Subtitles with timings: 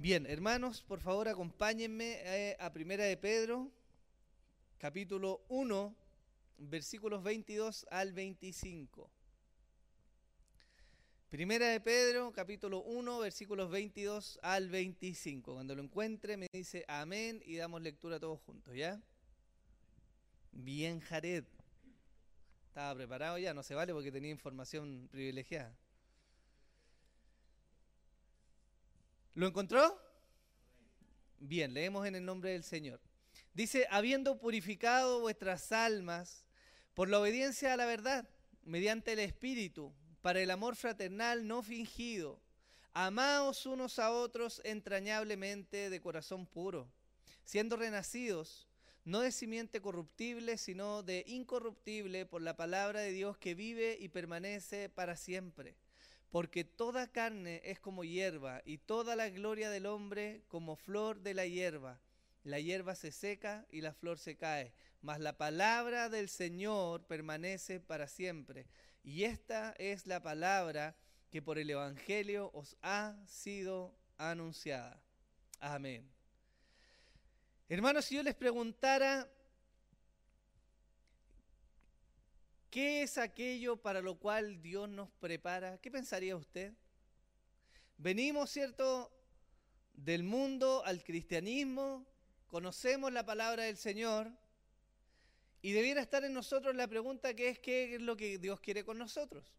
[0.00, 3.70] Bien, hermanos, por favor acompáñenme eh, a Primera de Pedro,
[4.78, 5.94] capítulo 1,
[6.56, 9.10] versículos 22 al 25.
[11.28, 15.52] Primera de Pedro, capítulo 1, versículos 22 al 25.
[15.52, 19.02] Cuando lo encuentre me dice amén y damos lectura todos juntos, ¿ya?
[20.50, 21.44] Bien, Jared.
[22.68, 25.76] Estaba preparado ya, no se vale porque tenía información privilegiada.
[29.40, 29.98] ¿Lo encontró?
[31.38, 33.00] Bien, leemos en el nombre del Señor.
[33.54, 36.44] Dice, habiendo purificado vuestras almas
[36.92, 38.28] por la obediencia a la verdad,
[38.64, 42.38] mediante el Espíritu, para el amor fraternal no fingido,
[42.92, 46.92] amaos unos a otros entrañablemente de corazón puro,
[47.42, 48.68] siendo renacidos,
[49.06, 54.10] no de simiente corruptible, sino de incorruptible por la palabra de Dios que vive y
[54.10, 55.78] permanece para siempre
[56.30, 61.34] porque toda carne es como hierba y toda la gloria del hombre como flor de
[61.34, 62.00] la hierba.
[62.44, 64.72] La hierba se seca y la flor se cae,
[65.02, 68.66] mas la palabra del Señor permanece para siempre.
[69.02, 70.96] Y esta es la palabra
[71.30, 75.02] que por el Evangelio os ha sido anunciada.
[75.58, 76.08] Amén.
[77.68, 79.28] Hermanos, si yo les preguntara
[82.70, 85.78] ¿Qué es aquello para lo cual Dios nos prepara?
[85.78, 86.72] ¿Qué pensaría usted?
[87.98, 89.12] Venimos, ¿cierto?,
[89.92, 92.06] del mundo al cristianismo,
[92.46, 94.30] conocemos la palabra del Señor
[95.60, 98.84] y debiera estar en nosotros la pregunta que es qué es lo que Dios quiere
[98.84, 99.52] con nosotros.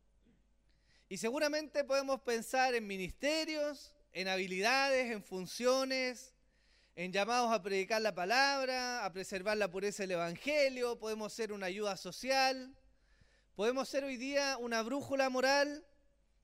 [1.09, 6.33] Y seguramente podemos pensar en ministerios, en habilidades, en funciones,
[6.95, 11.67] en llamados a predicar la palabra, a preservar la pureza del Evangelio, podemos ser una
[11.67, 12.75] ayuda social,
[13.61, 15.85] Podemos ser hoy día una brújula moral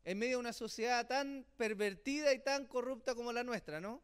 [0.06, 4.04] en medio de una sociedad tan pervertida y tan corrupta como la nuestra, ¿no?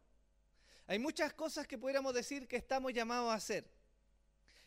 [0.87, 3.69] Hay muchas cosas que pudiéramos decir que estamos llamados a hacer.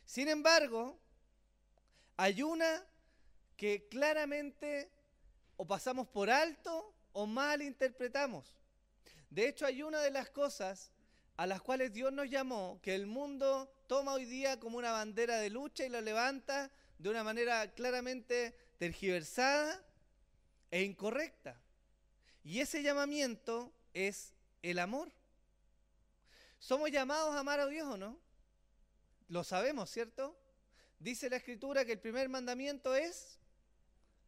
[0.04, 0.96] Sin embargo,
[2.16, 2.86] hay una
[3.56, 4.92] que claramente
[5.56, 8.60] o pasamos por alto o mal interpretamos.
[9.28, 10.92] De hecho, hay una de las cosas
[11.36, 15.38] a las cuales Dios nos llamó, que el mundo toma hoy día como una bandera
[15.38, 19.82] de lucha y lo levanta de una manera claramente tergiversada
[20.70, 21.60] e incorrecta.
[22.44, 25.10] Y ese llamamiento es el amor.
[26.58, 28.18] Somos llamados a amar a Dios o no?
[29.28, 30.36] Lo sabemos, ¿cierto?
[30.98, 33.38] Dice la escritura que el primer mandamiento es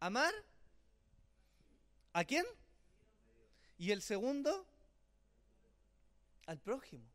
[0.01, 0.35] amar.
[2.13, 2.45] ¿A quién?
[3.79, 4.67] Y el segundo,
[6.47, 7.07] al prójimo.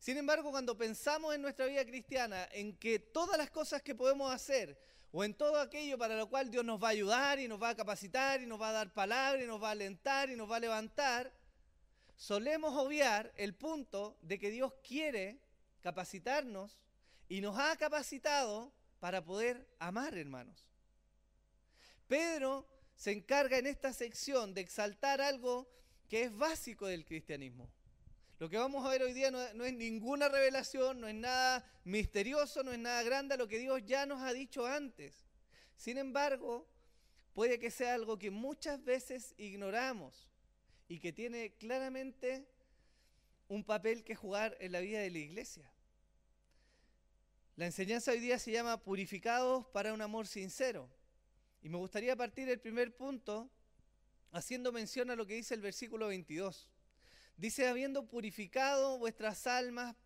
[0.00, 4.32] Sin embargo, cuando pensamos en nuestra vida cristiana, en que todas las cosas que podemos
[4.32, 4.80] hacer,
[5.12, 7.68] o en todo aquello para lo cual Dios nos va a ayudar y nos va
[7.68, 10.50] a capacitar y nos va a dar palabra y nos va a alentar y nos
[10.50, 11.30] va a levantar,
[12.16, 15.38] solemos obviar el punto de que Dios quiere
[15.82, 16.80] capacitarnos
[17.28, 20.66] y nos ha capacitado para poder amar, hermanos.
[22.08, 25.70] Pedro se encarga en esta sección de exaltar algo
[26.08, 27.70] que es básico del cristianismo.
[28.40, 32.62] Lo que vamos a ver hoy día no, es ninguna revelación, no es nada misterioso,
[32.62, 35.26] no es nada grande, lo que Dios ya nos ha dicho antes.
[35.76, 36.66] Sin embargo,
[37.34, 40.30] puede que sea algo que muchas veces ignoramos
[40.88, 42.48] y que tiene claramente
[43.46, 45.70] un papel que jugar en la vida de la iglesia.
[47.56, 50.88] La enseñanza hoy día se llama purificados para un amor sincero.
[51.60, 53.50] Y me gustaría partir el primer punto
[54.32, 56.69] haciendo mención a lo que dice el versículo 22.
[57.40, 59.96] Dice, habiendo purificado vuestras almas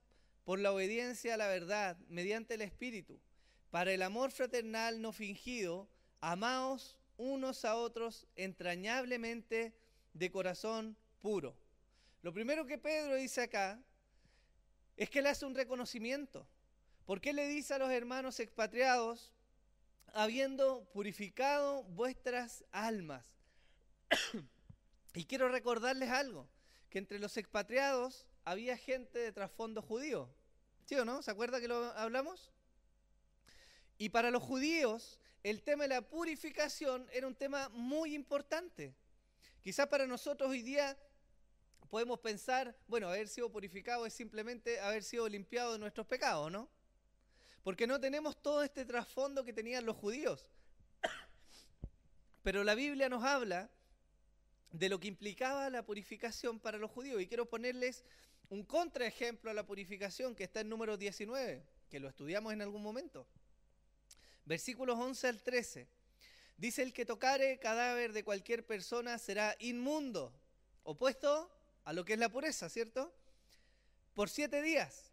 [0.45, 3.21] por la obediencia a la verdad, mediante el Espíritu,
[3.73, 5.89] para el amor fraternal no fingido,
[6.21, 9.75] amaos unos a otros entrañablemente
[10.13, 11.57] de corazón puro.
[12.23, 13.83] Lo primero que Pedro dice acá
[14.97, 16.47] es que él hace un reconocimiento.
[17.05, 19.33] ¿Por qué le dice a los hermanos expatriados,
[20.13, 23.27] habiendo purificado vuestras almas?
[25.15, 26.54] y quiero recordarles algo
[26.95, 30.33] que entre los expatriados había gente de trasfondo judío.
[30.85, 31.23] ¿Sí o no?
[31.23, 32.53] ¿Se acuerda que lo hablamos?
[33.99, 38.95] Y para los judíos el tema de la purificación era un tema muy importante.
[39.61, 40.97] Quizás para nosotros hoy día
[41.91, 46.69] podemos pensar, bueno, haber sido purificado es simplemente haber sido limpiado de nuestros pecados, ¿no?
[47.65, 50.49] Porque no tenemos todo este trasfondo que tenían los judíos.
[52.45, 53.69] Pero la Biblia nos habla
[54.75, 57.23] de lo que implicaba la purificación para los judíos.
[57.23, 58.03] Y quiero ponerles
[58.49, 62.83] un contraejemplo a la purificación que está en número 19, que lo estudiamos en algún
[62.83, 63.25] momento.
[64.45, 65.87] Versículos 11 al 13.
[66.57, 70.33] Dice el que tocare cadáver de cualquier persona será inmundo.
[70.83, 71.51] Opuesto
[71.85, 73.15] a lo que es la pureza, ¿cierto?
[74.13, 75.13] Por siete días.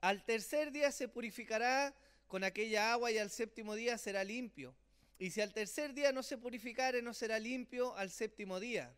[0.00, 1.94] Al tercer día se purificará
[2.26, 4.74] con aquella agua y al séptimo día será limpio.
[5.18, 8.94] Y si al tercer día no se purificare, no será limpio al séptimo día.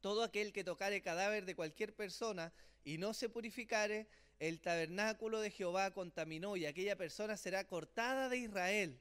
[0.00, 2.52] Todo aquel que tocare cadáver de cualquier persona
[2.84, 4.08] y no se purificare,
[4.40, 8.98] el tabernáculo de Jehová contaminó y aquella persona será cortada de Israel.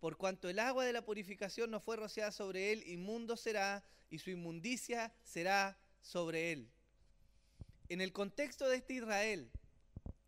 [0.00, 4.18] Por cuanto el agua de la purificación no fue rociada sobre él, inmundo será y
[4.20, 6.70] su inmundicia será sobre él.
[7.88, 9.50] En el contexto de este Israel,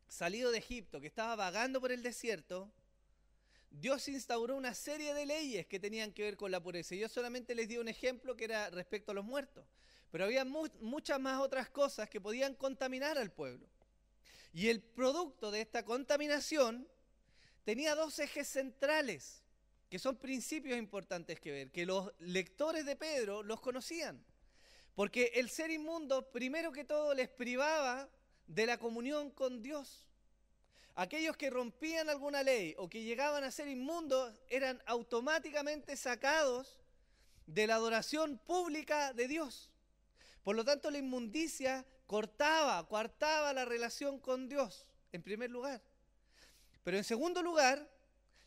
[0.08, 2.72] salido de Egipto, que estaba vagando por el desierto,
[3.70, 6.94] Dios instauró una serie de leyes que tenían que ver con la pureza.
[6.94, 9.64] Yo solamente les di un ejemplo que era respecto a los muertos.
[10.10, 13.68] Pero había muchas más otras cosas que podían contaminar al pueblo.
[14.52, 16.88] Y el producto de esta contaminación
[17.64, 19.44] tenía dos ejes centrales,
[19.88, 24.24] que son principios importantes que ver, que los lectores de Pedro los conocían.
[24.96, 28.10] Porque el ser inmundo, primero que todo, les privaba
[28.48, 30.09] de la comunión con Dios.
[31.00, 36.78] Aquellos que rompían alguna ley o que llegaban a ser inmundos eran automáticamente sacados
[37.46, 39.70] de la adoración pública de Dios.
[40.42, 45.80] Por lo tanto, la inmundicia cortaba, coartaba la relación con Dios, en primer lugar.
[46.84, 47.90] Pero en segundo lugar,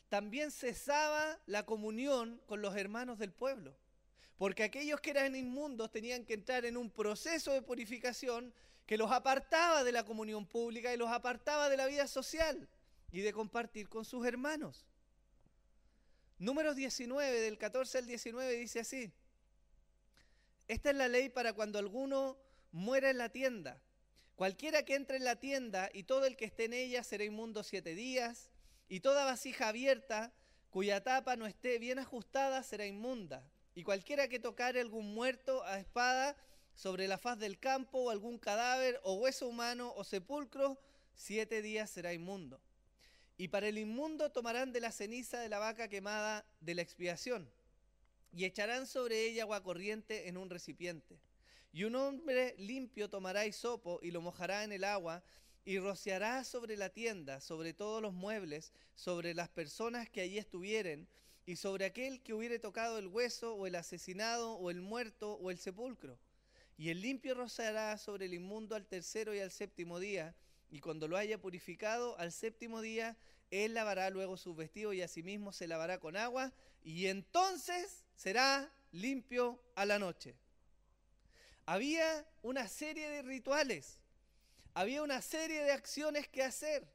[0.10, 3.76] también cesaba la comunión con los hermanos del pueblo.
[4.38, 8.54] Porque aquellos que eran inmundos tenían que entrar en un proceso de purificación
[8.86, 12.68] que los apartaba de la comunión pública y los apartaba de la vida social
[13.12, 14.86] y de compartir con sus hermanos.
[16.38, 19.14] Números 19, del 14 al 19, dice así.
[20.68, 22.38] Esta es la ley para cuando alguno
[22.72, 23.82] muera en la tienda.
[24.36, 27.64] Cualquiera que entre en la tienda y todo el que esté en ella será inmundo
[27.64, 28.50] siete días,
[28.90, 30.34] y toda vasija abierta
[30.70, 33.48] cuya tapa no esté bien ajustada será inmunda.
[33.76, 36.36] Y cualquiera que tocare algún muerto a espada
[36.76, 40.80] sobre la faz del campo o algún cadáver o hueso humano o sepulcro,
[41.14, 42.60] siete días será inmundo.
[43.38, 47.50] Y para el inmundo tomarán de la ceniza de la vaca quemada de la expiación
[48.32, 51.20] y echarán sobre ella agua corriente en un recipiente.
[51.72, 55.24] Y un hombre limpio tomará hisopo y lo mojará en el agua
[55.66, 61.08] y rociará sobre la tienda, sobre todos los muebles, sobre las personas que allí estuvieren,
[61.46, 65.52] y sobre aquel que hubiere tocado el hueso o el asesinado o el muerto o
[65.52, 66.18] el sepulcro
[66.78, 70.36] y el limpio rociará sobre el inmundo al tercero y al séptimo día,
[70.70, 73.16] y cuando lo haya purificado al séptimo día,
[73.52, 76.52] él lavará luego sus vestidos y asimismo se lavará con agua,
[76.84, 80.36] y entonces será limpio a la noche.
[81.66, 84.00] Había una serie de rituales,
[84.74, 86.88] había una serie de acciones que hacer.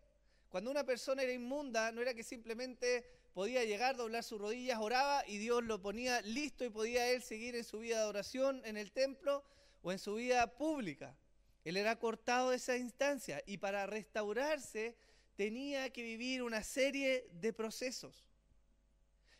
[0.48, 5.24] Cuando una persona era inmunda, no era que simplemente podía llegar, doblar sus rodillas, oraba
[5.26, 8.76] y Dios lo ponía listo y podía él seguir en su vida de oración en
[8.76, 9.44] el templo,
[9.82, 11.16] o en su vida pública.
[11.64, 14.96] Él era cortado de esa instancia y para restaurarse
[15.36, 18.24] tenía que vivir una serie de procesos.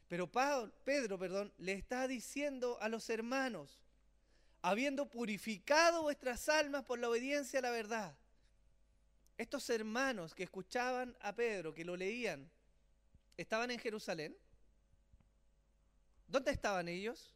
[0.09, 0.31] Pero
[0.85, 3.81] Pedro perdón, le está diciendo a los hermanos,
[4.63, 8.17] habiendo purificado vuestras almas por la obediencia a la verdad,
[9.37, 12.51] estos hermanos que escuchaban a Pedro, que lo leían,
[13.37, 14.37] ¿estaban en Jerusalén?
[16.27, 17.35] ¿Dónde estaban ellos?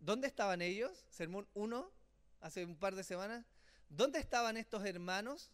[0.00, 1.04] ¿Dónde estaban ellos?
[1.10, 1.92] Sermón 1,
[2.40, 3.44] hace un par de semanas.
[3.90, 5.50] ¿Dónde estaban estos hermanos?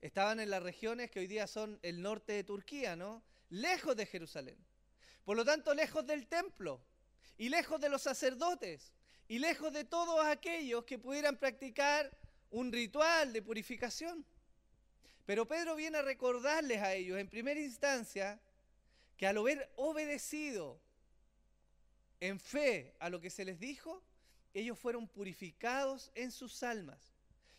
[0.00, 3.22] Estaban en las regiones que hoy día son el norte de Turquía, ¿no?
[3.50, 4.56] Lejos de Jerusalén.
[5.24, 6.80] Por lo tanto, lejos del templo
[7.36, 8.94] y lejos de los sacerdotes
[9.28, 12.10] y lejos de todos aquellos que pudieran practicar
[12.50, 14.24] un ritual de purificación.
[15.26, 18.40] Pero Pedro viene a recordarles a ellos en primera instancia
[19.18, 20.80] que al haber obedecido
[22.20, 24.02] en fe a lo que se les dijo,
[24.54, 27.14] ellos fueron purificados en sus almas.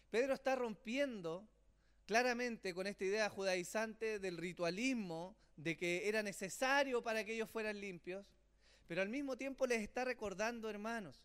[0.10, 1.48] Pedro está rompiendo
[2.06, 7.80] claramente con esta idea judaizante del ritualismo, de que era necesario para que ellos fueran
[7.80, 8.26] limpios,
[8.88, 11.22] pero al mismo tiempo les está recordando, hermanos,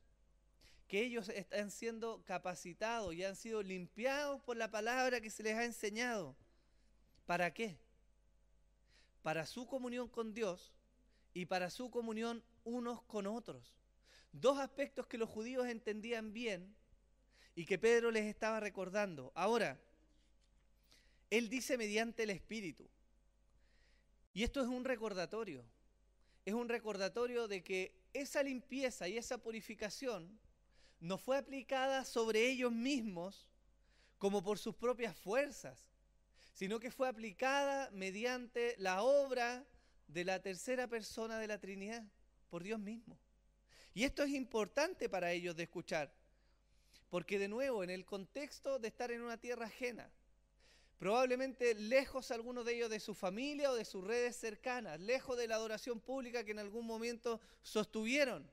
[0.88, 5.56] que ellos están siendo capacitados y han sido limpiados por la palabra que se les
[5.56, 6.36] ha enseñado.
[7.24, 7.78] ¿Para qué?
[9.22, 10.74] Para su comunión con Dios
[11.32, 13.74] y para su comunión unos con otros.
[14.32, 16.74] Dos aspectos que los judíos entendían bien
[17.54, 19.30] y que Pedro les estaba recordando.
[19.34, 19.80] Ahora,
[21.30, 22.88] él dice mediante el Espíritu.
[24.32, 25.64] Y esto es un recordatorio.
[26.44, 30.38] Es un recordatorio de que esa limpieza y esa purificación
[31.00, 33.48] no fue aplicada sobre ellos mismos
[34.18, 35.86] como por sus propias fuerzas,
[36.52, 39.64] sino que fue aplicada mediante la obra
[40.08, 42.04] de la tercera persona de la Trinidad
[42.50, 43.18] por Dios mismo.
[43.94, 46.12] Y esto es importante para ellos de escuchar,
[47.10, 50.10] porque de nuevo, en el contexto de estar en una tierra ajena,
[50.98, 55.46] probablemente lejos algunos de ellos de su familia o de sus redes cercanas, lejos de
[55.46, 58.50] la adoración pública que en algún momento sostuvieron.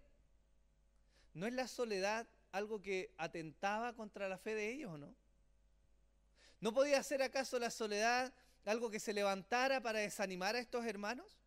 [1.33, 5.15] ¿No es la soledad algo que atentaba contra la fe de ellos o no?
[6.59, 8.31] ¿No podía ser acaso la soledad
[8.65, 11.40] algo que se levantara para desanimar a estos hermanos?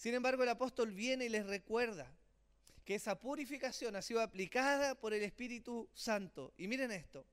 [0.00, 2.10] Sin embargo, el apóstol viene y les recuerda
[2.86, 6.54] que esa purificación ha sido aplicada por el Espíritu Santo.
[6.56, 7.26] Y miren esto,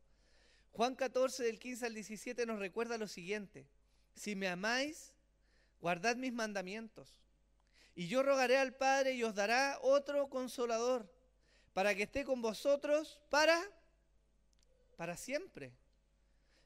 [0.73, 3.65] Juan 14 del 15 al 17 nos recuerda lo siguiente,
[4.15, 5.13] si me amáis,
[5.79, 7.15] guardad mis mandamientos.
[7.95, 11.09] Y yo rogaré al Padre y os dará otro consolador
[11.71, 13.57] para que esté con vosotros para
[14.97, 15.71] para siempre.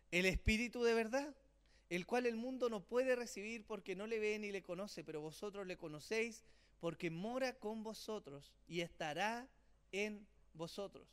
[0.09, 1.35] El Espíritu de verdad,
[1.91, 5.19] el cual el mundo no puede recibir porque no le ve ni le conoce, pero
[5.19, 6.45] vosotros le conocéis
[6.79, 9.45] porque mora con vosotros y estará
[9.91, 11.05] en vosotros.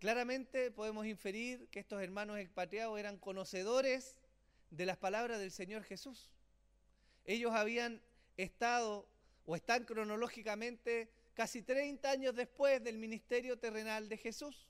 [0.00, 4.16] Claramente podemos inferir que estos hermanos expatriados eran conocedores
[4.70, 6.28] de las palabras del Señor Jesús.
[7.24, 8.02] Ellos habían
[8.36, 9.08] estado
[9.46, 14.66] o están cronológicamente casi 30 años después del ministerio terrenal de Jesús.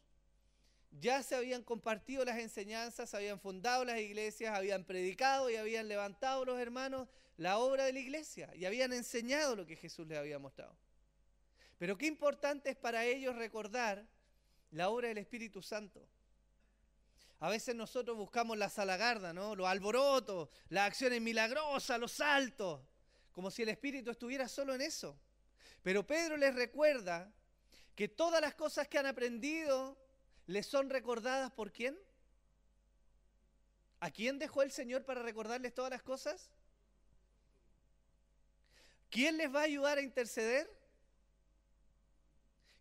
[1.01, 6.45] Ya se habían compartido las enseñanzas, habían fundado las iglesias, habían predicado y habían levantado
[6.45, 10.39] los hermanos la obra de la iglesia y habían enseñado lo que Jesús les había
[10.39, 10.77] mostrado.
[11.79, 14.07] Pero qué importante es para ellos recordar
[14.71, 16.09] la obra del Espíritu Santo.
[17.41, 19.57] A veces nosotros buscamos la salagarda, ¿no?
[19.57, 22.81] Los alborotos, las acciones milagrosas, los saltos,
[23.33, 25.19] como si el Espíritu estuviera solo en eso.
[25.83, 27.33] Pero Pedro les recuerda
[27.97, 29.99] que todas las cosas que han aprendido
[30.47, 31.99] les son recordadas por quién?
[34.01, 36.51] ¿A quién dejó el Señor para recordarles todas las cosas?
[39.11, 40.69] ¿Quién les va a ayudar a interceder?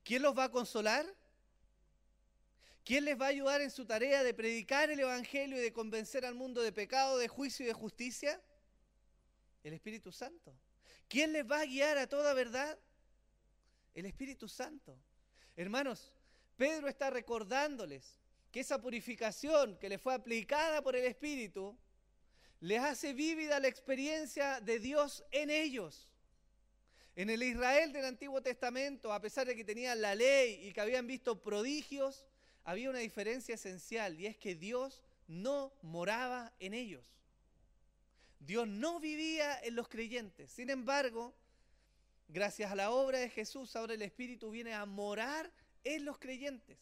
[0.03, 1.05] ¿Quién los va a consolar?
[2.83, 6.25] ¿Quién les va a ayudar en su tarea de predicar el Evangelio y de convencer
[6.25, 8.41] al mundo de pecado, de juicio y de justicia?
[9.63, 10.53] El Espíritu Santo.
[11.07, 12.77] ¿Quién les va a guiar a toda verdad?
[13.93, 14.97] El Espíritu Santo.
[15.55, 16.11] Hermanos,
[16.57, 18.19] Pedro está recordándoles
[18.51, 21.77] que esa purificación que le fue aplicada por el Espíritu
[22.59, 26.07] les hace vívida la experiencia de Dios en ellos.
[27.15, 30.81] En el Israel del Antiguo Testamento, a pesar de que tenían la ley y que
[30.81, 32.25] habían visto prodigios,
[32.63, 37.05] había una diferencia esencial y es que Dios no moraba en ellos.
[38.39, 40.51] Dios no vivía en los creyentes.
[40.51, 41.33] Sin embargo,
[42.27, 45.51] gracias a la obra de Jesús, ahora el Espíritu viene a morar
[45.83, 46.77] en los creyentes.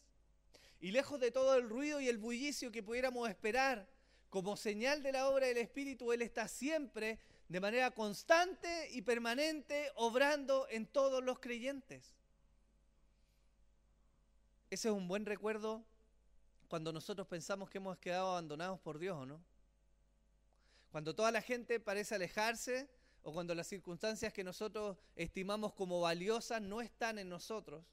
[0.80, 3.88] Y lejos de todo el ruido y el bullicio que pudiéramos esperar
[4.30, 9.90] como señal de la obra del Espíritu, Él está siempre de manera constante y permanente
[9.94, 12.14] obrando en todos los creyentes.
[14.70, 15.84] Ese es un buen recuerdo
[16.66, 19.44] cuando nosotros pensamos que hemos quedado abandonados por Dios, ¿o no?
[20.90, 22.88] Cuando toda la gente parece alejarse
[23.22, 27.84] o cuando las circunstancias que nosotros estimamos como valiosas no están en nosotros,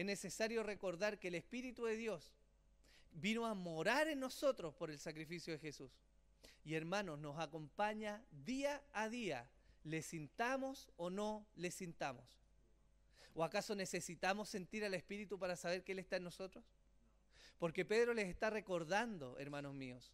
[0.00, 2.32] es necesario recordar que el Espíritu de Dios
[3.12, 5.90] vino a morar en nosotros por el sacrificio de Jesús.
[6.64, 9.50] Y hermanos, nos acompaña día a día,
[9.84, 12.38] le sintamos o no le sintamos.
[13.34, 16.64] ¿O acaso necesitamos sentir al Espíritu para saber que Él está en nosotros?
[17.58, 20.12] Porque Pedro les está recordando, hermanos míos,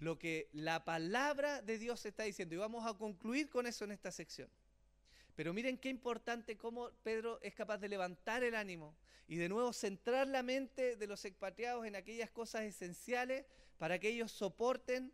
[0.00, 2.56] lo que la palabra de Dios está diciendo.
[2.56, 4.50] Y vamos a concluir con eso en esta sección.
[5.34, 8.94] Pero miren qué importante cómo Pedro es capaz de levantar el ánimo
[9.28, 13.46] y de nuevo centrar la mente de los expatriados en aquellas cosas esenciales
[13.78, 15.12] para que ellos soporten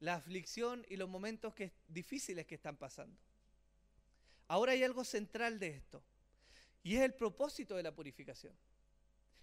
[0.00, 1.54] la aflicción y los momentos
[1.88, 3.18] difíciles que están pasando.
[4.48, 6.02] Ahora hay algo central de esto
[6.84, 8.54] y es el propósito de la purificación.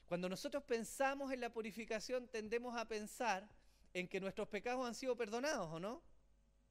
[0.06, 3.50] Cuando nosotros pensamos en la purificación tendemos a pensar
[3.94, 6.02] en que nuestros pecados han sido perdonados, ¿o no?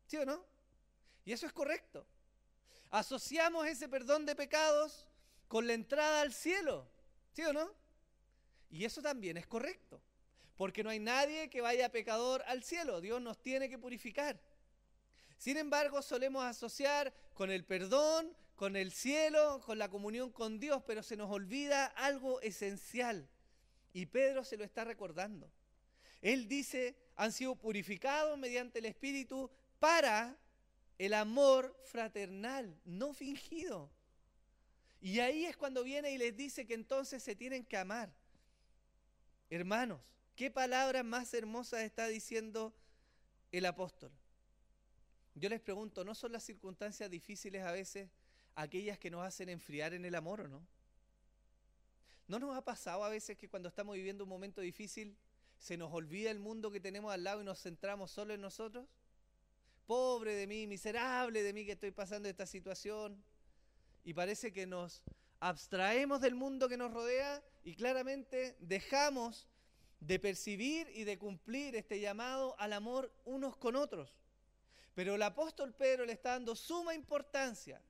[0.06, 0.44] ¿Sí o no?
[1.24, 2.06] Y eso es correcto.
[2.92, 5.06] Asociamos ese perdón de pecados
[5.48, 6.86] con la entrada al cielo.
[7.32, 7.72] ¿Sí o no?
[8.68, 10.02] Y eso también es correcto.
[10.58, 13.00] Porque no hay nadie que vaya pecador al cielo.
[13.00, 14.38] Dios nos tiene que purificar.
[15.38, 20.82] Sin embargo, solemos asociar con el perdón, con el cielo, con la comunión con Dios,
[20.86, 23.26] pero se nos olvida algo esencial.
[23.94, 25.50] Y Pedro se lo está recordando.
[26.20, 30.36] Él dice, han sido purificados mediante el Espíritu para
[30.98, 33.90] el amor fraternal, no fingido.
[35.00, 38.12] Y ahí es cuando viene y les dice que entonces se tienen que amar.
[39.50, 40.00] Hermanos,
[40.36, 42.72] ¿qué palabras más hermosas está diciendo
[43.50, 44.12] el apóstol?
[45.34, 48.08] Yo les pregunto, ¿no son las circunstancias difíciles a veces
[48.54, 50.66] aquellas que nos hacen enfriar en el amor o no?
[52.28, 55.16] ¿No nos ha pasado a veces que cuando estamos viviendo un momento difícil
[55.58, 58.86] se nos olvida el mundo que tenemos al lado y nos centramos solo en nosotros?
[59.86, 63.22] Pobre de mí, miserable de mí que estoy pasando esta situación.
[64.04, 65.02] Y parece que nos
[65.40, 69.48] abstraemos del mundo que nos rodea y claramente dejamos
[70.00, 74.16] de percibir y de cumplir este llamado al amor unos con otros.
[74.94, 77.80] Pero el apóstol Pedro le está dando suma importancia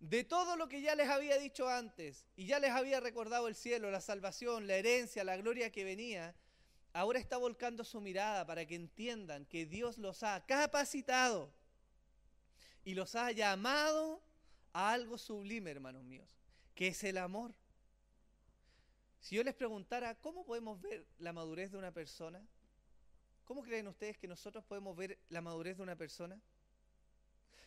[0.00, 3.54] de todo lo que ya les había dicho antes y ya les había recordado el
[3.54, 6.34] cielo, la salvación, la herencia, la gloria que venía.
[6.92, 11.52] Ahora está volcando su mirada para que entiendan que Dios los ha capacitado
[12.84, 14.20] y los ha llamado
[14.72, 16.36] a algo sublime, hermanos míos,
[16.74, 17.54] que es el amor.
[19.20, 22.44] Si yo les preguntara, ¿cómo podemos ver la madurez de una persona?
[23.44, 26.40] ¿Cómo creen ustedes que nosotros podemos ver la madurez de una persona?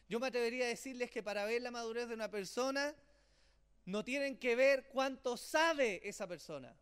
[0.10, 2.94] Yo me atrevería a decirles que para ver la madurez de una persona,
[3.86, 6.76] no tienen que ver cuánto sabe esa persona.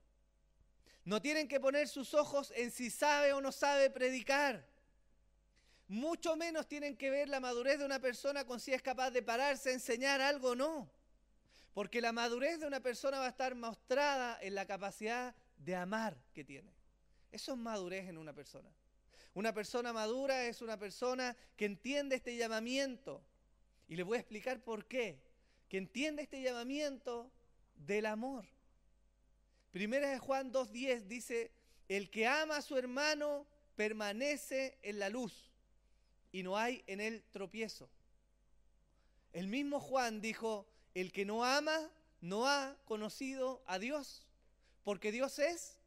[1.04, 4.68] No tienen que poner sus ojos en si sabe o no sabe predicar.
[5.88, 9.24] Mucho menos tienen que ver la madurez de una persona con si es capaz de
[9.24, 10.92] pararse a enseñar algo o no.
[11.74, 16.18] Porque la madurez de una persona va a estar mostrada en la capacidad de amar
[16.34, 16.72] que tiene.
[17.32, 18.70] Eso es madurez en una persona.
[19.34, 23.24] Una persona madura es una persona que entiende este llamamiento.
[23.88, 25.22] Y les voy a explicar por qué.
[25.68, 27.32] Que entiende este llamamiento
[27.76, 28.46] del amor.
[29.72, 31.52] Primera de Juan 2.10 dice,
[31.88, 35.52] el que ama a su hermano permanece en la luz
[36.32, 37.90] y no hay en él tropiezo.
[39.34, 44.28] El mismo Juan dijo, el que no ama no ha conocido a Dios,
[44.84, 45.80] porque Dios es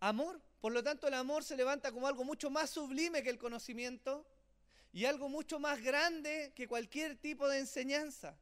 [0.00, 0.40] amor.
[0.60, 4.26] Por lo tanto, el amor se levanta como algo mucho más sublime que el conocimiento
[4.92, 8.38] y algo mucho más grande que cualquier tipo de enseñanza.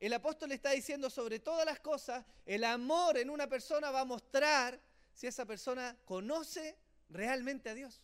[0.00, 4.04] El apóstol está diciendo sobre todas las cosas, el amor en una persona va a
[4.06, 4.80] mostrar
[5.12, 6.78] si esa persona conoce
[7.10, 8.00] realmente a Dios.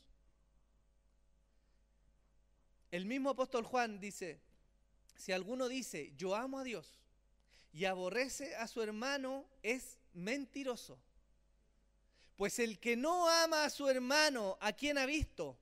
[2.91, 4.39] El mismo apóstol Juan dice,
[5.17, 6.99] si alguno dice, yo amo a Dios
[7.73, 10.99] y aborrece a su hermano es mentiroso.
[12.37, 15.59] Pues el que no ama a su hermano, a quien ha visto,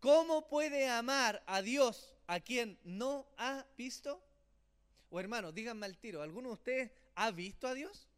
[0.00, 4.25] ¿cómo puede amar a Dios a quien no ha visto?
[5.10, 8.08] O hermano, díganme al tiro, ¿alguno de ustedes ha visto a Dios?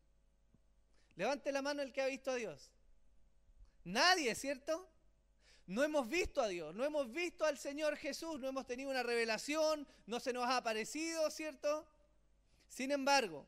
[1.16, 2.70] Levante la mano el que ha visto a Dios.
[3.84, 4.88] Nadie, ¿cierto?
[5.66, 9.02] No hemos visto a Dios, no hemos visto al Señor Jesús, no hemos tenido una
[9.02, 11.86] revelación, no se nos ha aparecido, ¿cierto?
[12.68, 13.46] Sin embargo,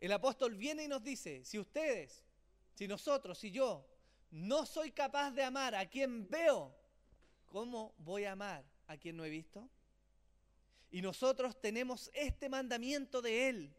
[0.00, 2.24] el apóstol viene y nos dice, si ustedes,
[2.74, 3.86] si nosotros, si yo,
[4.30, 6.74] no soy capaz de amar a quien veo,
[7.46, 9.68] ¿cómo voy a amar a quien no he visto?
[10.90, 13.74] Y nosotros tenemos este mandamiento de Él.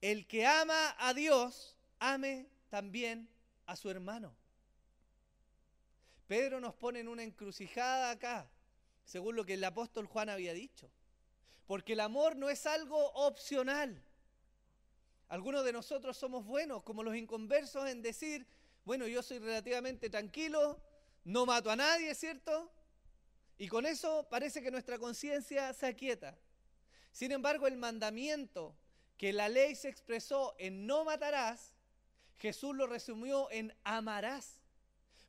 [0.00, 3.28] El que ama a Dios, ame también
[3.66, 4.34] a su hermano.
[6.26, 8.50] Pedro nos pone en una encrucijada acá,
[9.04, 10.90] según lo que el apóstol Juan había dicho.
[11.66, 14.02] Porque el amor no es algo opcional.
[15.28, 18.46] Algunos de nosotros somos buenos, como los inconversos, en decir,
[18.84, 20.80] bueno, yo soy relativamente tranquilo,
[21.24, 22.70] no mato a nadie, ¿cierto?
[23.58, 26.38] Y con eso parece que nuestra conciencia se aquieta.
[27.10, 28.76] Sin embargo, el mandamiento
[29.16, 31.74] que la ley se expresó en no matarás,
[32.36, 34.60] Jesús lo resumió en amarás.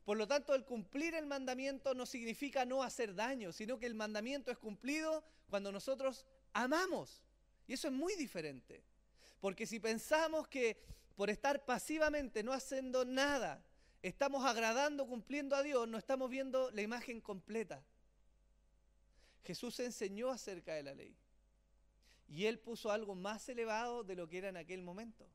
[0.04, 3.94] Por lo tanto, el cumplir el mandamiento no significa no hacer daño, sino que el
[3.94, 7.24] mandamiento es cumplido cuando nosotros amamos.
[7.66, 8.84] Y eso es muy diferente.
[9.40, 10.80] Porque si pensamos que
[11.16, 13.64] por estar pasivamente no haciendo nada,
[14.02, 17.84] estamos agradando, cumpliendo a Dios, no estamos viendo la imagen completa.
[19.44, 21.16] Jesús enseñó acerca de la ley.
[22.28, 25.26] Y él puso algo más elevado de lo que era en aquel momento.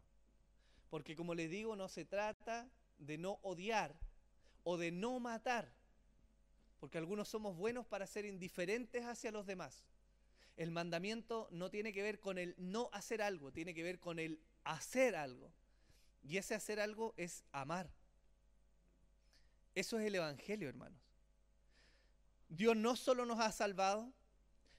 [0.89, 3.95] Porque como les digo, no se trata de no odiar,
[4.65, 5.71] o de no matar,
[6.79, 9.85] porque algunos somos buenos para ser indiferentes hacia los demás.
[10.57, 14.19] El mandamiento no tiene que ver con el no hacer algo, tiene que ver con
[14.19, 15.53] el hacer algo.
[16.23, 17.91] Y ese hacer algo es amar.
[19.75, 20.99] Eso es el Evangelio, hermanos.
[22.49, 24.11] Dios no solo nos ha salvado,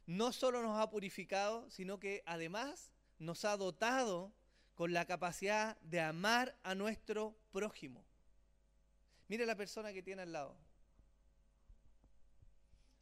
[0.06, 4.32] no solo nos ha purificado, sino que además nos ha dotado
[4.74, 8.04] con la capacidad de amar a nuestro prójimo.
[9.28, 10.56] Mire la persona que tiene al lado.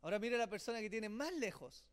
[0.01, 1.85] Ahora mire la persona que tiene más lejos.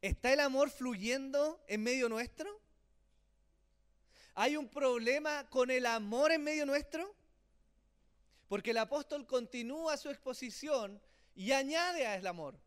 [0.00, 2.60] ¿Está el amor fluyendo en medio nuestro?
[4.34, 7.14] ¿Hay un problema con el amor en medio nuestro?
[8.48, 11.00] Porque el apóstol continúa su exposición
[11.34, 12.58] y añade a ese amor.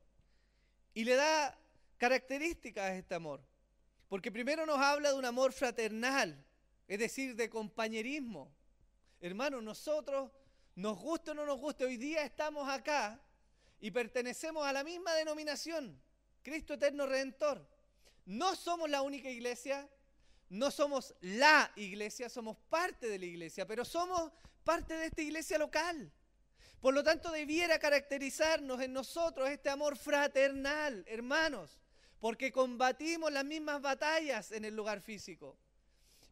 [0.94, 1.58] Y le da
[1.98, 3.42] características a este amor.
[4.10, 6.44] Porque primero nos habla de un amor fraternal,
[6.88, 8.52] es decir, de compañerismo.
[9.20, 10.32] Hermanos, nosotros,
[10.76, 13.20] nos guste o no nos guste, hoy día estamos acá
[13.80, 16.00] y pertenecemos a la misma denominación,
[16.44, 17.68] Cristo Eterno Redentor.
[18.26, 19.90] No somos la única iglesia,
[20.50, 24.32] no somos la iglesia, somos parte de la iglesia, pero somos
[24.68, 26.12] parte de esta iglesia local.
[26.82, 31.80] Por lo tanto, debiera caracterizarnos en nosotros este amor fraternal, hermanos,
[32.20, 35.58] porque combatimos las mismas batallas en el lugar físico,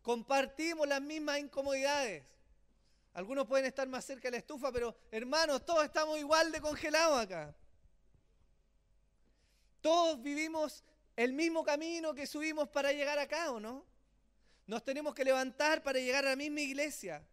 [0.02, 2.26] compartimos las mismas incomodidades.
[3.14, 7.18] Algunos pueden estar más cerca de la estufa, pero hermanos, todos estamos igual de congelados
[7.18, 7.56] acá.
[9.80, 10.84] Todos vivimos
[11.16, 13.86] el mismo camino que subimos para llegar acá, ¿o no?
[14.68, 17.26] Nos tenemos que levantar para llegar a la misma iglesia.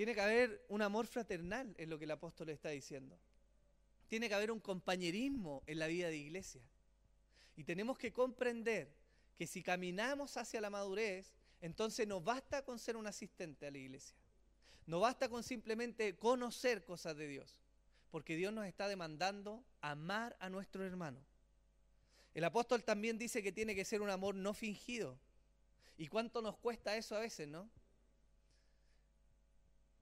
[0.00, 3.18] Tiene que haber un amor fraternal, es lo que el apóstol está diciendo.
[4.08, 6.62] Tiene que haber un compañerismo en la vida de iglesia.
[7.54, 8.96] Y tenemos que comprender
[9.36, 13.76] que si caminamos hacia la madurez, entonces no basta con ser un asistente a la
[13.76, 14.16] iglesia.
[14.86, 17.60] No basta con simplemente conocer cosas de Dios,
[18.10, 21.20] porque Dios nos está demandando amar a nuestro hermano.
[22.32, 25.20] El apóstol también dice que tiene que ser un amor no fingido.
[25.98, 27.68] ¿Y cuánto nos cuesta eso a veces, no?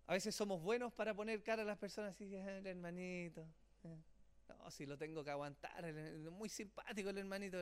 [0.09, 3.47] A veces somos buenos para poner cara a las personas así, el hermanito.
[3.85, 3.97] Eh".
[4.49, 5.85] No, si lo tengo que aguantar,
[6.33, 7.59] muy simpático el hermanito.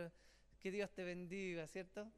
[0.61, 2.09] Que Dios te bendiga, ¿cierto?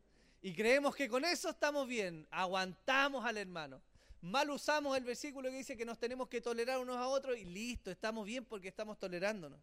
[0.43, 3.81] Y creemos que con eso estamos bien, aguantamos al hermano.
[4.21, 7.47] Mal usamos el versículo que dice que nos tenemos que tolerar unos a otros y
[7.47, 9.59] listo, estamos bien porque estamos tolerándonos.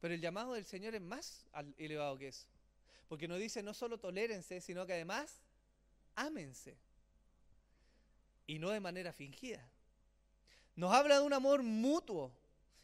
[0.00, 1.46] Pero el llamado del Señor es más
[1.78, 2.48] elevado que eso.
[3.08, 5.40] Porque nos dice no solo tolérense, sino que además
[6.16, 6.76] ámense.
[8.48, 9.64] Y no de manera fingida.
[10.76, 12.32] Nos habla de un amor mutuo.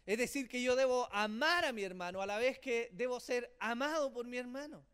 [0.05, 3.55] Es decir, que yo debo amar a mi hermano a la vez que debo ser
[3.61, 4.85] amado por mi hermano.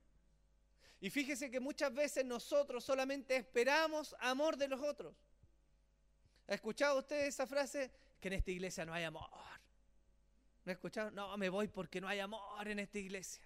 [1.01, 5.15] Y fíjese que muchas veces nosotros solamente esperamos amor de los otros.
[6.49, 7.91] ¿Ha escuchado usted esa frase?
[8.21, 9.31] Que en esta iglesia no hay amor.
[10.65, 11.11] ¿No ha escuchado?
[11.13, 13.43] No, me voy porque no hay amor en esta iglesia.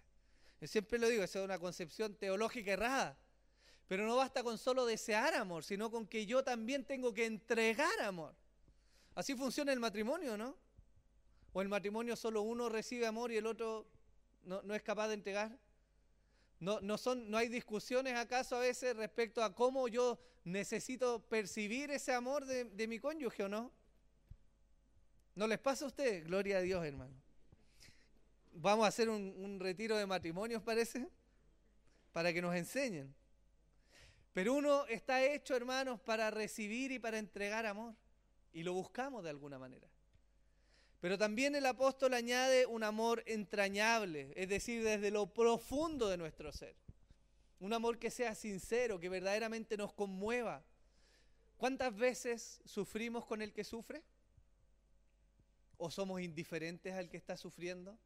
[0.60, 3.18] Yo siempre lo digo, eso es una concepción teológica errada.
[3.86, 8.00] Pero no basta con solo desear amor, sino con que yo también tengo que entregar
[8.00, 8.34] amor.
[9.14, 10.57] Así funciona el matrimonio, ¿no?
[11.53, 13.87] O el matrimonio solo uno recibe amor y el otro
[14.44, 15.59] no, es capaz de entregar.
[16.61, 21.90] No, no, son, ¿No hay discusiones acaso a veces respecto a cómo yo necesito percibir
[21.90, 23.70] ese amor de, mi cónyuge o no?
[25.35, 26.25] ¿No les pasa a ustedes?
[26.25, 27.14] Gloria a Dios, hermano.
[28.53, 31.09] Vamos a hacer un retiro de matrimonios, parece,
[32.12, 33.14] para que nos enseñen.
[34.33, 37.94] Pero uno está hecho, hermanos, para recibir y para entregar amor.
[38.52, 39.88] Y lo buscamos de alguna manera.
[41.00, 46.52] Pero también el apóstol añade un amor entrañable, es decir, desde lo profundo de nuestro
[46.52, 46.76] ser.
[47.58, 50.64] Un amor que sea sincero, que verdaderamente nos conmueva.
[51.56, 54.02] ¿Cuántas veces sufrimos con el que sufre?
[55.76, 57.98] ¿O somos indiferentes al que está sufriendo?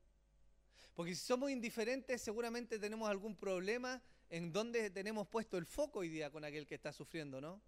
[0.95, 6.09] Porque si somos indiferentes, seguramente tenemos algún problema en donde tenemos puesto el foco hoy
[6.09, 7.61] día con aquel que está sufriendo, ¿no?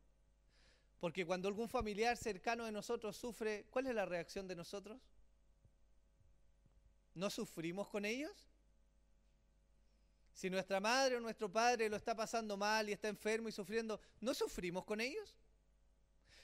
[1.01, 5.01] Porque cuando algún familiar cercano de nosotros sufre, ¿cuál es la reacción de nosotros?
[7.15, 8.49] ¿No sufrimos con ellos?
[10.33, 14.01] Si nuestra madre o nuestro padre lo está pasando mal y está enfermo y sufriendo,
[14.21, 15.37] ¿no sufrimos con ellos?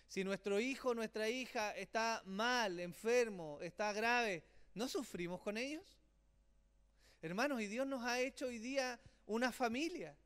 [0.08, 5.98] Si nuestro hijo o nuestra hija está mal, enfermo, está grave, ¿no sufrimos con ellos?
[7.22, 10.16] Hermanos, y Dios nos ha hecho hoy día una familia.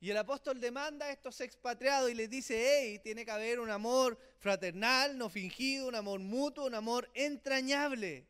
[0.00, 3.70] Y el apóstol demanda a estos expatriados y les dice, hey, tiene que haber un
[3.70, 8.26] amor fraternal, no fingido, un amor mutuo, un amor entrañable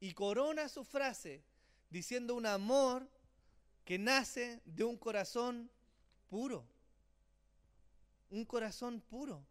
[0.00, 1.44] y corona su frase
[1.90, 3.08] diciendo un amor
[3.84, 5.70] que nace de un corazón
[6.28, 6.66] puro.
[8.30, 9.46] Un corazón puro.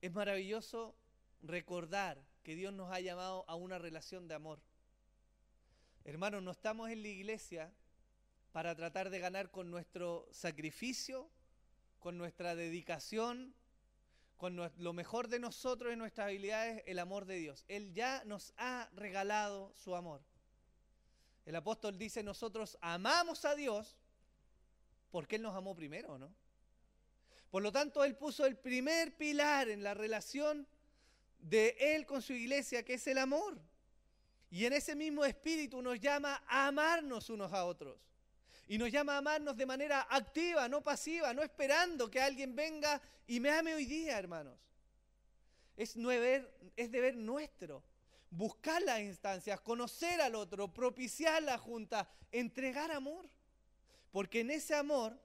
[0.00, 0.94] Es maravilloso
[1.42, 4.60] recordar que Dios nos ha llamado a una relación de amor.
[6.04, 7.72] Hermanos, no estamos en la iglesia
[8.52, 11.30] para tratar de ganar con nuestro sacrificio,
[11.98, 13.54] con nuestra dedicación,
[14.36, 17.64] con lo mejor de nosotros y nuestras habilidades, el amor de Dios.
[17.68, 20.22] Él ya nos ha regalado su amor.
[21.44, 23.98] El apóstol dice, nosotros amamos a Dios
[25.10, 26.32] porque Él nos amó primero, ¿no?
[27.50, 30.66] Por lo tanto, Él puso el primer pilar en la relación
[31.38, 33.60] de Él con su iglesia, que es el amor.
[34.50, 38.09] Y en ese mismo espíritu nos llama a amarnos unos a otros.
[38.70, 43.02] Y nos llama a amarnos de manera activa, no pasiva, no esperando que alguien venga
[43.26, 44.56] y me ame hoy día, hermanos.
[45.76, 45.96] Es,
[46.76, 47.82] es deber nuestro.
[48.30, 53.28] Buscar las instancias, conocer al otro, propiciar la junta, entregar amor.
[54.12, 55.20] Porque en ese amor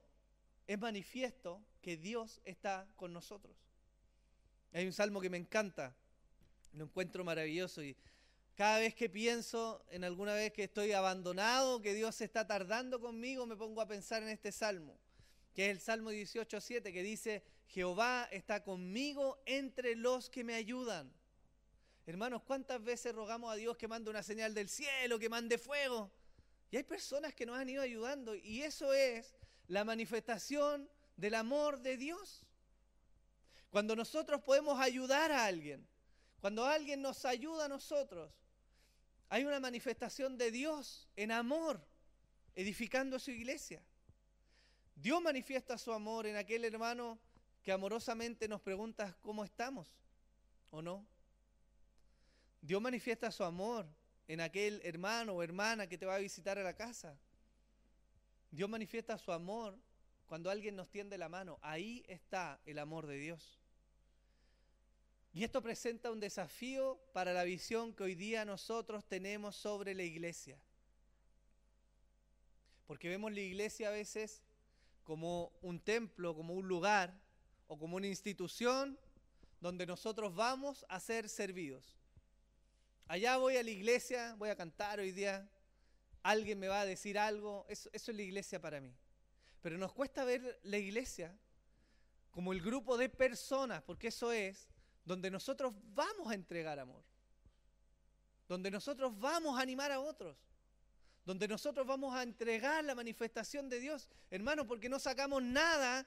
[0.66, 3.56] es manifiesto que Dios está con nosotros.
[4.74, 5.96] Hay un salmo que me encanta,
[6.74, 7.96] lo encuentro maravilloso y
[8.56, 13.46] cada vez que pienso en alguna vez que estoy abandonado, que Dios está tardando conmigo,
[13.46, 14.98] me pongo a pensar en este salmo,
[15.54, 21.12] que es el Salmo 18.7, que dice, Jehová está conmigo entre los que me ayudan.
[22.06, 26.10] Hermanos, ¿cuántas veces rogamos a Dios que mande una señal del cielo, que mande fuego?
[26.72, 29.36] Y hay personas que nos han ido ayudando y eso es
[29.68, 32.46] la manifestación del amor de Dios.
[33.70, 35.86] Cuando nosotros podemos ayudar a alguien,
[36.40, 38.32] cuando alguien nos ayuda a nosotros,
[39.36, 41.86] hay una manifestación de Dios en amor,
[42.56, 43.84] edificando su iglesia.
[44.96, 47.20] Dios manifiesta su amor en aquel hermano
[47.62, 49.90] que amorosamente nos pregunta cómo estamos,
[50.72, 51.06] ¿o no?
[52.62, 53.86] Dios manifiesta su amor
[54.30, 57.20] en aquel hermano o hermana que te va a visitar a la casa.
[58.52, 59.78] Dios manifiesta su amor
[60.28, 61.60] cuando alguien nos tiende la mano.
[61.62, 63.60] Ahí está el amor de Dios.
[65.36, 70.04] Y esto presenta un desafío para la visión que hoy día nosotros tenemos sobre la
[70.04, 70.58] iglesia.
[72.88, 74.42] Porque vemos la iglesia a veces
[75.04, 77.20] como un templo, como un lugar
[77.68, 78.98] o como una institución
[79.60, 81.98] donde nosotros vamos a ser servidos.
[83.10, 85.50] Allá voy a la iglesia, voy a cantar hoy día,
[86.24, 88.96] alguien me va a decir algo, eso, es la iglesia para mí.
[89.62, 91.38] Pero nos cuesta ver la iglesia
[92.32, 94.70] como el grupo de personas, porque eso es
[95.06, 97.04] donde nosotros vamos a entregar amor,
[98.48, 100.36] donde nosotros vamos a animar a otros,
[101.24, 104.10] donde nosotros vamos a entregar la manifestación de Dios.
[104.30, 106.06] Hermanos, porque no sacamos nada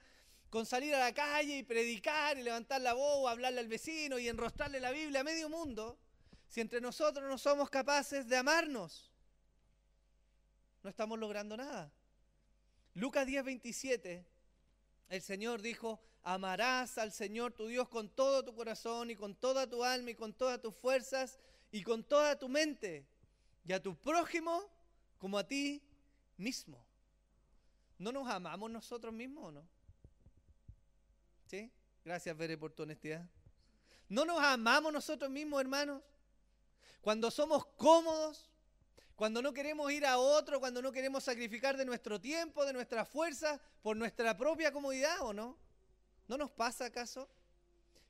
[0.50, 4.18] con salir a la calle y predicar y levantar la voz, o hablarle al vecino
[4.18, 5.98] y enrostrarle la Biblia a medio mundo,
[6.48, 9.12] si entre nosotros no somos capaces de amarnos,
[10.82, 11.92] no estamos logrando nada.
[12.94, 14.26] Lucas 10, 27,
[15.10, 16.00] el Señor dijo,
[16.34, 20.14] amarás al Señor tu Dios con todo tu corazón y con toda tu alma y
[20.14, 21.38] con todas tus fuerzas
[21.70, 23.06] y con toda tu mente,
[23.64, 24.70] y a tu prójimo
[25.18, 25.82] como a ti
[26.36, 26.84] mismo.
[27.98, 29.68] ¿No nos amamos nosotros mismos o no?
[31.46, 31.70] ¿Sí?
[32.04, 33.28] Gracias, Bere, por tu honestidad.
[34.08, 36.02] ¿No nos amamos nosotros mismos, hermanos?
[37.00, 38.50] cuando somos cómodos,
[39.16, 43.04] cuando no queremos ir a otro, cuando no queremos sacrificar de nuestro tiempo, de nuestra
[43.04, 45.56] fuerza, por nuestra propia comodidad o no.
[46.28, 47.28] ¿No nos pasa acaso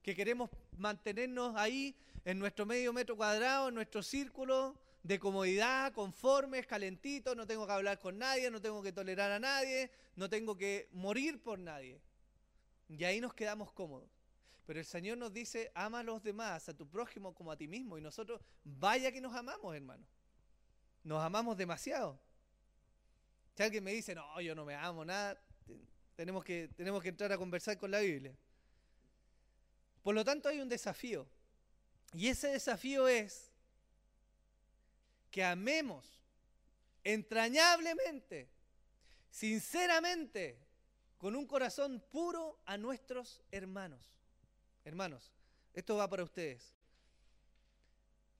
[0.02, 6.66] que queremos mantenernos ahí en nuestro medio metro cuadrado, en nuestro círculo de comodidad, conformes,
[6.66, 10.56] calentitos, no tengo que hablar con nadie, no tengo que tolerar a nadie, no tengo
[10.56, 12.00] que morir por nadie?
[12.88, 14.10] Y ahí nos quedamos cómodos.
[14.66, 17.68] Pero el Señor nos dice, ama a los demás, a tu prójimo como a ti
[17.68, 17.96] mismo.
[17.96, 20.04] Y nosotros, vaya que nos amamos, hermano.
[21.04, 22.20] Nos amamos demasiado.
[23.54, 25.40] Si alguien me dice, no, yo no me amo, nada,
[26.18, 28.36] tenemos que, tenemos que entrar a conversar con la Biblia.
[30.02, 31.28] Por lo tanto, hay un desafío.
[32.12, 33.52] Y ese desafío es
[35.30, 36.20] que amemos
[37.04, 38.48] entrañablemente,
[39.30, 40.58] sinceramente,
[41.18, 44.10] con un corazón puro a nuestros hermanos.
[44.84, 45.30] Hermanos,
[45.72, 46.74] esto va para ustedes.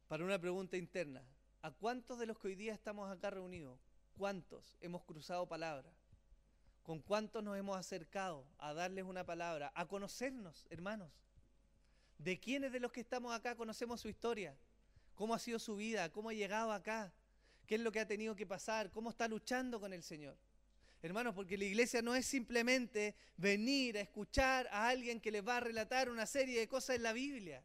[0.08, 1.22] Para una pregunta interna.
[1.62, 3.78] ¿A cuántos de los que hoy día estamos acá reunidos,
[4.16, 5.92] cuántos hemos cruzado palabra?
[6.88, 9.70] ¿Con cuántos nos hemos acercado a darles una palabra?
[9.74, 11.10] A conocernos, hermanos.
[12.16, 14.56] ¿De quiénes de los que estamos acá conocemos su historia?
[15.14, 16.10] ¿Cómo ha sido su vida?
[16.10, 17.12] ¿Cómo ha llegado acá?
[17.66, 18.90] ¿Qué es lo que ha tenido que pasar?
[18.90, 20.38] ¿Cómo está luchando con el Señor?
[21.02, 25.58] Hermanos, porque la iglesia no es simplemente venir a escuchar a alguien que les va
[25.58, 27.62] a relatar una serie de cosas en la Biblia.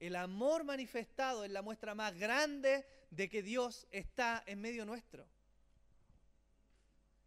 [0.00, 5.26] El amor manifestado es la muestra más grande de que Dios está en medio nuestro.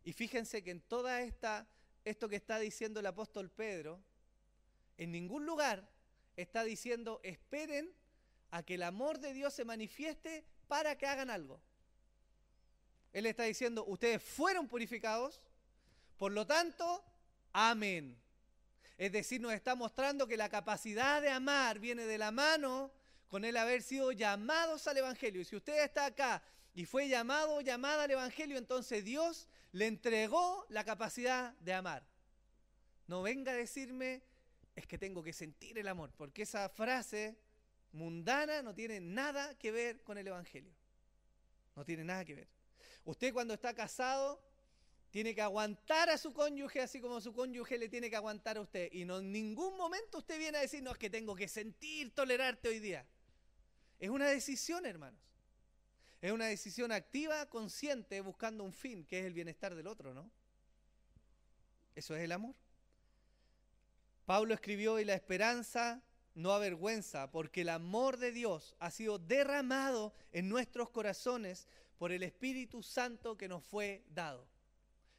[0.04, 1.68] Y fíjense que en toda esta
[2.06, 4.02] esto que está diciendo el apóstol Pedro,
[4.98, 5.90] en ningún lugar
[6.36, 7.92] está diciendo esperen
[8.52, 11.62] a que el amor de Dios se manifieste para que hagan algo.
[13.12, 15.42] Él está diciendo, ustedes fueron purificados,
[16.18, 17.04] por lo tanto,
[17.54, 18.20] amén.
[18.98, 22.92] Es decir, nos está mostrando que la capacidad de amar viene de la mano
[23.30, 25.42] con el haber sido llamados al Evangelio.
[25.42, 29.88] Y si usted está acá y fue llamado o llamada al Evangelio, entonces Dios le
[29.88, 32.04] entregó la capacidad de amar.
[33.08, 34.22] No venga a decirme,
[34.76, 37.38] es que tengo que sentir el amor, porque esa frase
[37.92, 40.72] mundana no tiene nada que ver con el Evangelio.
[41.76, 42.48] No tiene nada que ver.
[43.06, 44.44] Usted cuando está casado
[45.12, 48.62] tiene que aguantar a su cónyuge así como su cónyuge le tiene que aguantar a
[48.62, 48.90] usted.
[48.92, 52.14] Y no en ningún momento usted viene a decir, no, es que tengo que sentir
[52.14, 53.08] tolerarte hoy día.
[54.00, 55.20] Es una decisión, hermanos.
[56.22, 60.30] Es una decisión activa, consciente, buscando un fin, que es el bienestar del otro, ¿no?
[61.96, 62.56] Eso es el amor.
[64.26, 66.04] Pablo escribió, y la esperanza
[66.36, 72.24] no avergüenza, porque el amor de Dios ha sido derramado en nuestros corazones por el
[72.24, 74.48] Espíritu Santo que nos fue dado.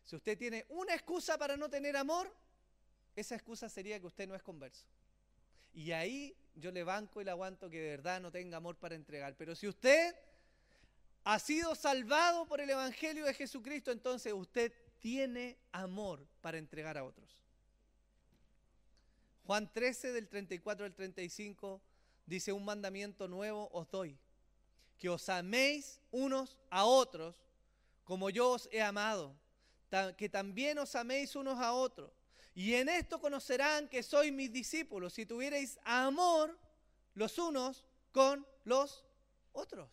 [0.05, 2.35] Si usted tiene una excusa para no tener amor,
[3.17, 4.87] esa excusa sería que usted no es converso.
[5.73, 8.95] Y ahí yo le banco y le aguanto que de verdad no tenga amor para
[8.95, 9.37] entregar.
[9.37, 10.15] Pero si usted
[11.25, 17.05] ha sido salvado por el Evangelio de Jesucristo, entonces usted tiene amor para entregar a
[17.05, 17.41] otros.
[19.45, 21.83] Juan 13 del 34 al 35
[22.27, 24.17] dice, un mandamiento nuevo os doy,
[24.99, 27.35] que os améis unos a otros
[28.05, 29.37] como yo os he amado,
[30.17, 32.11] que también os améis unos a otros.
[32.55, 36.59] Y en esto conocerán que sois mis discípulos, si tuvierais amor
[37.15, 39.05] los unos con los
[39.53, 39.89] otros.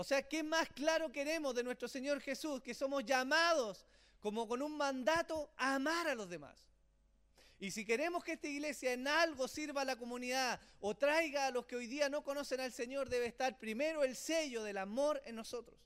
[0.00, 2.62] O sea, ¿qué más claro queremos de nuestro Señor Jesús?
[2.62, 3.84] Que somos llamados
[4.18, 6.56] como con un mandato a amar a los demás.
[7.58, 11.50] Y si queremos que esta iglesia en algo sirva a la comunidad o traiga a
[11.50, 15.20] los que hoy día no conocen al Señor, debe estar primero el sello del amor
[15.26, 15.78] en nosotros.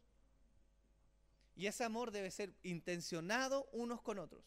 [1.56, 4.44] Y ese amor debe ser intencionado unos con otros.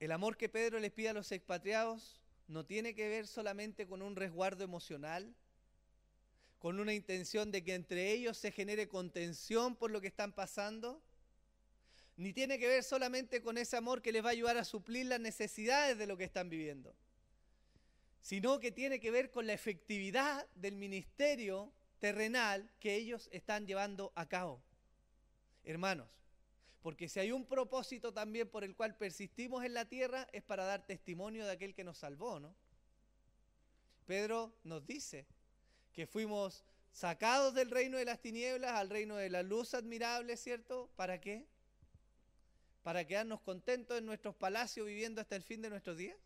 [0.00, 4.02] El amor que Pedro les pide a los expatriados no tiene que ver solamente con
[4.02, 5.34] un resguardo emocional,
[6.58, 11.02] con una intención de que entre ellos se genere contención por lo que están pasando,
[12.16, 15.06] ni tiene que ver solamente con ese amor que les va a ayudar a suplir
[15.06, 16.94] las necesidades de lo que están viviendo,
[18.20, 24.12] sino que tiene que ver con la efectividad del ministerio terrenal que ellos están llevando
[24.14, 24.62] a cabo.
[25.64, 26.08] Hermanos,
[26.82, 30.64] porque si hay un propósito también por el cual persistimos en la tierra es para
[30.64, 32.54] dar testimonio de aquel que nos salvó, ¿no?
[34.06, 35.26] Pedro nos dice,
[35.94, 40.90] que fuimos sacados del reino de las tinieblas al reino de la luz admirable, ¿cierto?
[40.96, 41.46] ¿Para qué?
[42.82, 46.18] ¿Para quedarnos contentos en nuestros palacios viviendo hasta el fin de nuestros días?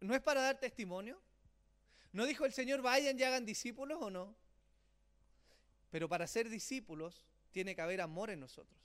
[0.00, 1.20] ¿No es para dar testimonio?
[2.12, 4.34] ¿No dijo el Señor, vayan y hagan discípulos o no?
[5.90, 8.78] Pero para ser discípulos tiene que haber amor en nosotros.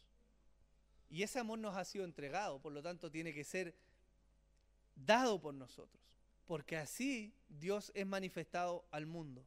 [1.09, 3.75] Y ese amor nos ha sido entregado, por lo tanto tiene que ser
[4.95, 6.04] dado por nosotros
[6.45, 9.45] porque así Dios es manifestado al mundo.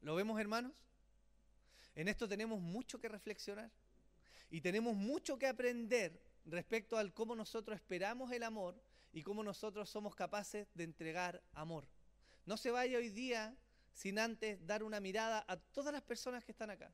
[0.00, 0.72] ¿Lo vemos, hermanos?
[1.94, 3.70] En esto tenemos mucho que reflexionar
[4.50, 8.80] y tenemos mucho que aprender respecto al cómo nosotros esperamos el amor
[9.12, 11.86] y cómo nosotros somos capaces de entregar amor.
[12.46, 13.56] No se vaya hoy día
[13.92, 16.92] sin antes dar una mirada a todas las personas que están acá,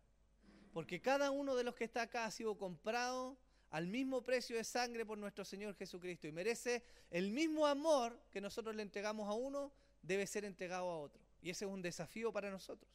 [0.72, 3.36] porque cada uno de los que está acá ha sido comprado
[3.74, 8.40] al mismo precio de sangre por nuestro Señor Jesucristo y merece el mismo amor que
[8.40, 11.20] nosotros le entregamos a uno, debe ser entregado a otro.
[11.42, 12.88] Y ese es un desafío para nosotros.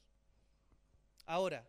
[1.25, 1.67] Ahora,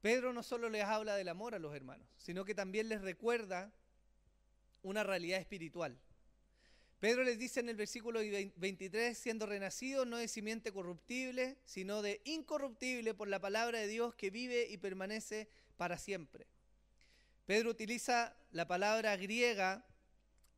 [0.00, 3.70] Pedro no solo les habla del amor a los hermanos, sino que también les recuerda
[4.82, 5.98] una realidad espiritual.
[6.98, 8.20] Pedro les dice en el versículo
[8.56, 14.14] 23, siendo renacido no de simiente corruptible, sino de incorruptible por la palabra de Dios
[14.14, 16.46] que vive y permanece para siempre.
[17.46, 19.86] Pedro utiliza la palabra griega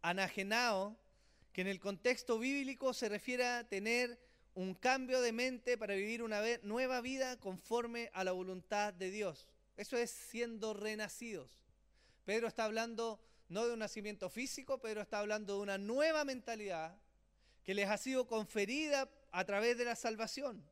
[0.01, 0.97] anagenao,
[1.53, 4.19] que en el contexto bíblico se refiere a tener
[4.55, 9.49] un cambio de mente para vivir una nueva vida conforme a la voluntad de Dios.
[9.77, 11.63] Eso es siendo renacidos.
[12.25, 16.99] Pedro está hablando no de un nacimiento físico, Pedro está hablando de una nueva mentalidad
[17.65, 20.65] que les ha sido conferida a través de la salvación.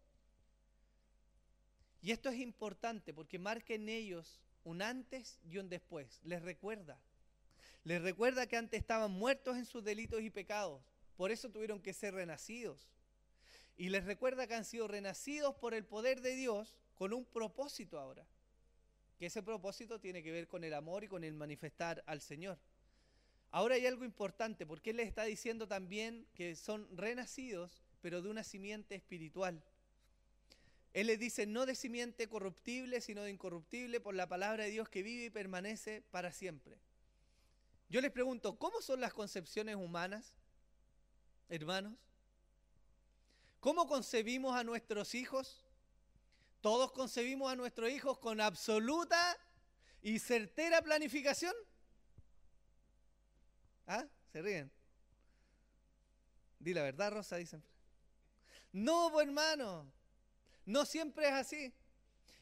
[2.00, 6.20] Y esto es importante porque marca en ellos un antes y un después.
[6.24, 7.00] Les recuerda.
[7.84, 10.82] Les recuerda que antes estaban muertos en sus delitos y pecados.
[11.16, 12.90] Por eso tuvieron que ser renacidos.
[13.76, 18.00] Y les recuerda que han sido renacidos por el poder de Dios con un propósito
[18.00, 18.26] ahora.
[19.20, 22.58] Que ese propósito tiene que ver con el amor y con el manifestar al Señor.
[23.52, 28.30] Ahora hay algo importante, porque Él les está diciendo también que son renacidos, pero de
[28.30, 29.62] una simiente espiritual.
[30.96, 34.88] Él les dice, no de simiente corruptible, sino de incorruptible por la palabra de Dios
[34.88, 36.78] que vive y permanece para siempre.
[37.90, 40.32] Yo les pregunto, ¿cómo son las concepciones humanas,
[41.50, 41.92] hermanos?
[43.60, 45.66] ¿Cómo concebimos a nuestros hijos?
[46.62, 49.36] ¿Todos concebimos a nuestros hijos con absoluta
[50.00, 51.54] y certera planificación?
[53.86, 54.06] ¿Ah?
[54.32, 54.72] ¿Se ríen?
[56.58, 57.62] Di la verdad, Rosa, dicen.
[58.72, 59.92] No, pues, hermano.
[60.66, 61.72] No siempre es así.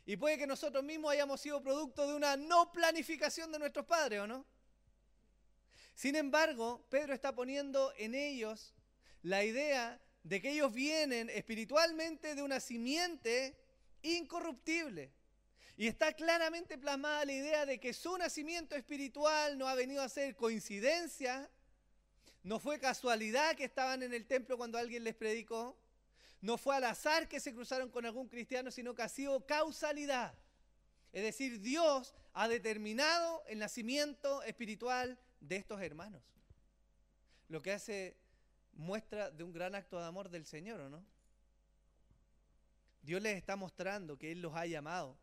[0.07, 4.21] Y puede que nosotros mismos hayamos sido producto de una no planificación de nuestros padres,
[4.21, 4.45] ¿o no?
[5.95, 8.75] Sin embargo, Pedro está poniendo en ellos
[9.23, 13.57] la idea de que ellos vienen espiritualmente de una simiente
[14.03, 15.13] incorruptible.
[15.77, 20.09] Y está claramente plasmada la idea de que su nacimiento espiritual no ha venido a
[20.09, 21.51] ser coincidencia,
[22.43, 25.77] no fue casualidad que estaban en el templo cuando alguien les predicó,
[26.45, 30.35] no fue al azar que se cruzaron con algún cristiano, sino que ha sido causalidad.
[31.11, 36.23] Es decir, Dios ha determinado el nacimiento espiritual de estos hermanos.
[37.49, 38.19] Lo que hace
[38.75, 41.03] muestra de un gran acto de amor del Señor, ¿o no?
[43.01, 45.17] Dios les está mostrando que Él los ha llamado.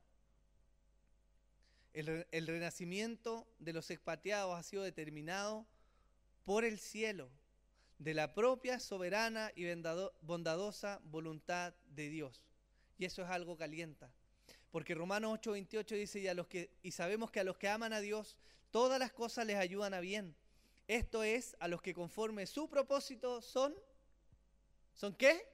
[1.94, 5.68] El, renacimiento de los expatriados ha sido determinado
[6.46, 7.30] por el cielo,
[8.02, 9.64] de la propia soberana y
[10.22, 12.42] bondadosa voluntad de Dios.
[12.98, 14.12] Y eso es algo calienta.
[14.72, 18.00] Porque Romanos 8:28 dice, y, los que, y sabemos que a los que aman a
[18.00, 18.38] Dios,
[18.72, 20.36] todas las cosas les ayudan a bien.
[20.88, 23.76] Esto es, a los que conforme su propósito son,
[24.96, 25.48] ¿son qué?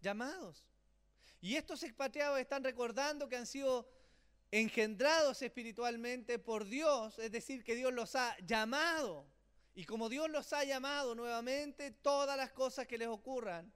[0.00, 0.66] Llamados.
[1.40, 3.88] Y estos expatriados están recordando que han sido
[4.50, 9.35] engendrados espiritualmente por Dios, es decir, que Dios los ha llamado.
[9.76, 13.70] Y como Dios los ha llamado nuevamente, todas las cosas que les ocurran,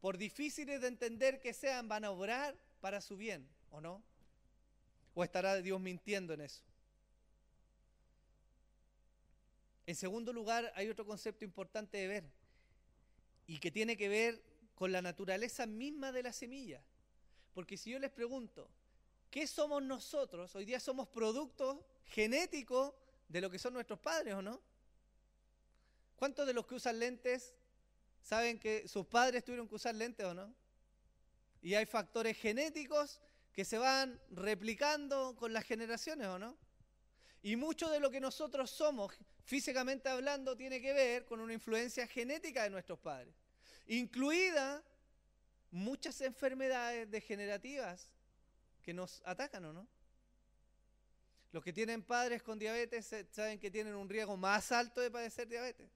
[0.00, 4.02] por difíciles de entender que sean, van a obrar para su bien, ¿o no?
[5.14, 6.64] ¿O estará Dios mintiendo en eso?
[9.86, 12.24] En segundo lugar, hay otro concepto importante de ver
[13.46, 14.42] y que tiene que ver
[14.74, 16.82] con la naturaleza misma de la semilla.
[17.52, 18.68] Porque si yo les pregunto,
[19.30, 20.52] ¿qué somos nosotros?
[20.56, 22.92] Hoy día somos productos genéticos
[23.28, 24.73] de lo que son nuestros padres, ¿o no?
[26.16, 27.54] ¿Cuántos de los que usan lentes
[28.22, 30.54] saben que sus padres tuvieron que usar lentes o no?
[31.60, 33.20] Y hay factores genéticos
[33.52, 36.58] que se van replicando con las generaciones, ¿o no?
[37.42, 42.06] Y mucho de lo que nosotros somos, físicamente hablando, tiene que ver con una influencia
[42.06, 43.34] genética de nuestros padres,
[43.86, 44.82] incluida
[45.70, 48.10] muchas enfermedades degenerativas
[48.82, 49.88] que nos atacan, ¿o no?
[51.52, 55.46] Los que tienen padres con diabetes saben que tienen un riesgo más alto de padecer
[55.46, 55.88] diabetes.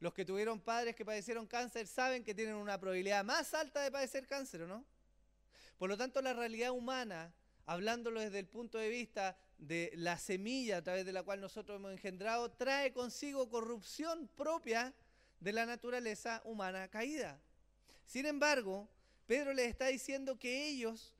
[0.00, 3.90] Los que tuvieron padres que padecieron cáncer saben que tienen una probabilidad más alta de
[3.90, 4.84] padecer cáncer, ¿o no?
[5.76, 7.32] Por lo tanto, la realidad humana,
[7.66, 11.76] hablándolo desde el punto de vista de la semilla a través de la cual nosotros
[11.76, 14.94] hemos engendrado, trae consigo corrupción propia
[15.40, 17.40] de la naturaleza humana caída.
[18.06, 18.88] Sin embargo,
[19.26, 21.12] Pedro les está diciendo que ellos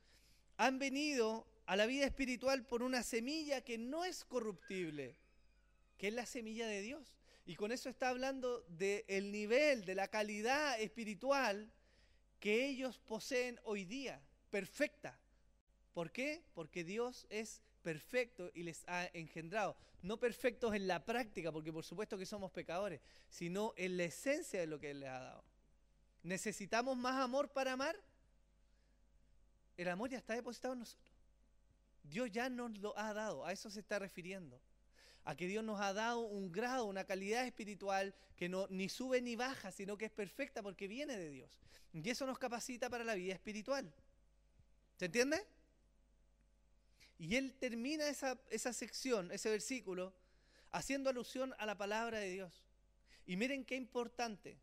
[0.56, 5.16] han venido a la vida espiritual por una semilla que no es corruptible,
[5.98, 7.17] que es la semilla de Dios.
[7.48, 11.72] Y con eso está hablando del nivel, de la calidad espiritual
[12.40, 14.20] que ellos poseen hoy día,
[14.50, 15.18] perfecta.
[15.94, 16.44] ¿Por qué?
[16.52, 19.78] Porque Dios es perfecto y les ha engendrado.
[20.02, 24.60] No perfectos en la práctica, porque por supuesto que somos pecadores, sino en la esencia
[24.60, 25.44] de lo que Él les ha dado.
[26.24, 27.96] ¿Necesitamos más amor para amar?
[29.78, 31.16] El amor ya está depositado en nosotros.
[32.02, 34.60] Dios ya nos lo ha dado, a eso se está refiriendo.
[35.28, 39.20] A que Dios nos ha dado un grado, una calidad espiritual que no ni sube
[39.20, 41.60] ni baja, sino que es perfecta porque viene de Dios.
[41.92, 43.92] Y eso nos capacita para la vida espiritual.
[44.96, 45.46] ¿Se entiende?
[47.18, 50.14] Y él termina esa, esa sección, ese versículo,
[50.70, 52.64] haciendo alusión a la palabra de Dios.
[53.26, 54.56] Y miren qué importante.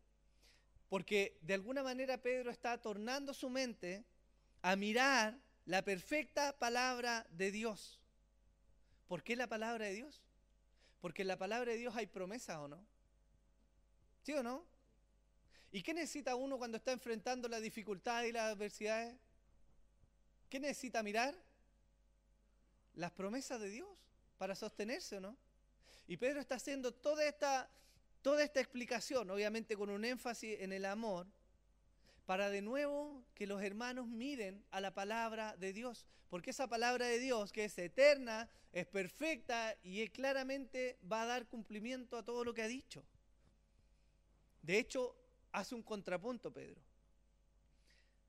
[0.88, 4.04] Porque de alguna manera Pedro está tornando su mente
[4.62, 8.00] a mirar la perfecta palabra de Dios.
[9.06, 10.25] ¿Por qué la palabra de Dios?
[11.06, 12.84] Porque en la palabra de Dios hay promesas o no.
[14.24, 14.66] ¿Sí o no?
[15.70, 19.14] ¿Y qué necesita uno cuando está enfrentando las dificultades y las adversidades?
[20.50, 21.32] ¿Qué necesita mirar?
[22.94, 23.88] Las promesas de Dios
[24.36, 25.36] para sostenerse o no.
[26.08, 27.70] Y Pedro está haciendo toda esta
[28.20, 31.28] Toda esta explicación, obviamente con un énfasis en el amor,
[32.26, 37.06] para de nuevo que los hermanos miren a la palabra de Dios, porque esa palabra
[37.06, 42.44] de Dios, que es eterna, es perfecta y claramente va a dar cumplimiento a todo
[42.44, 43.04] lo que ha dicho.
[44.62, 45.16] De hecho,
[45.52, 46.82] hace un contrapunto Pedro.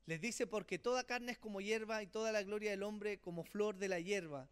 [0.06, 3.44] Les dice, porque toda carne es como hierba y toda la gloria del hombre como
[3.44, 4.48] flor de la hierba.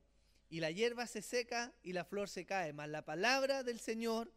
[0.51, 4.31] Y la hierba se seca y la flor se cae, mas la palabra del Señor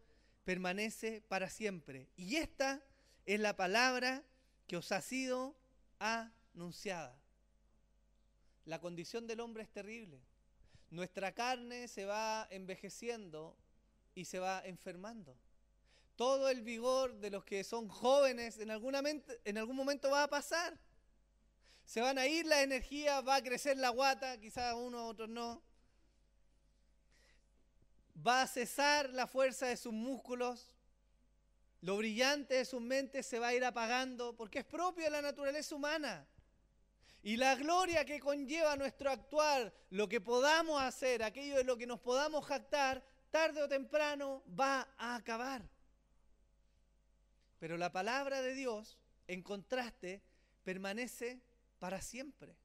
[0.46, 2.08] permanece para siempre.
[2.16, 2.82] Y esta
[3.26, 4.24] es la palabra
[4.70, 5.58] que os ha sido
[5.98, 7.20] anunciada.
[8.66, 10.22] La condición del hombre es terrible.
[10.92, 13.58] Nuestra carne se va envejeciendo
[14.14, 15.36] y se va enfermando.
[16.16, 20.80] Todo el vigor de los que son jóvenes en, algún momento va a pasar.
[21.84, 25.64] Se van a ir la energía, va a crecer la guata, quizás uno, otros no
[28.26, 30.76] va a cesar la fuerza de sus músculos,
[31.82, 35.22] Lo brillante de sus mentes se va a ir apagando porque es propio de la
[35.22, 36.28] naturaleza humana.
[37.22, 41.88] Y la gloria que conlleva nuestro actuar, lo que podamos hacer, aquello de lo que
[41.88, 45.68] nos podamos jactar, tarde o temprano va a acabar.
[47.60, 50.22] Pero la palabra de Dios, en contraste,
[50.64, 51.42] permanece
[51.78, 52.56] para siempre.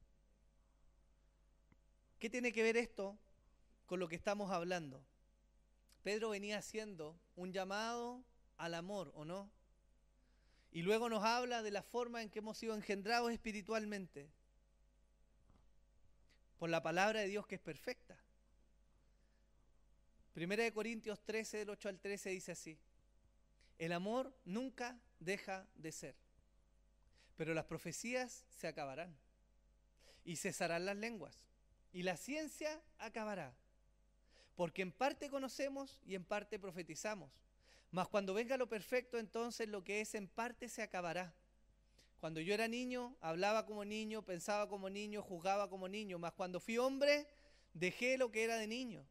[2.19, 3.17] ¿Qué tiene que ver esto
[3.85, 5.05] con lo que estamos hablando?
[6.01, 8.23] Pedro venía haciendo un llamado
[8.57, 9.49] al amor, ¿o no?
[10.71, 14.29] Y luego nos habla de la forma en que hemos sido engendrados espiritualmente
[16.57, 18.17] por la palabra de Dios que es perfecta.
[20.33, 22.77] Primera de Corintios 13, del 8 al 13 dice así,
[23.77, 26.15] el amor nunca deja de ser,
[27.37, 29.15] pero las profecías se acabarán
[30.25, 31.39] y cesarán las lenguas
[31.93, 33.55] y la ciencia acabará,
[34.57, 37.31] porque en parte conocemos y en parte profetizamos,
[37.95, 41.33] mas cuando venga lo perfecto entonces lo que es en parte se acabará.
[42.19, 46.59] Cuando yo era niño, hablaba como niño, pensaba como niño, juzgaba como niño, mas cuando
[46.59, 47.25] fui hombre,
[47.73, 49.07] dejé lo que era de niño.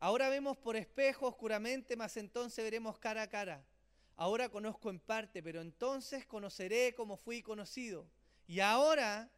[0.00, 3.64] Ahora vemos por espejo oscuramente, mas entonces veremos cara a cara.
[4.16, 8.06] Ahora conozco en parte, pero entonces conoceré como fui conocido.
[8.46, 9.30] Y ahora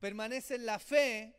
[0.00, 1.36] permanecen la fe,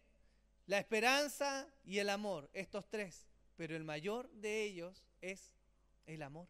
[0.67, 3.25] la esperanza y el amor, estos tres.
[3.55, 5.55] Pero el mayor de ellos es
[6.05, 6.47] el amor.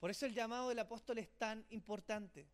[0.00, 2.46] Por eso el llamado del apóstol es tan importante.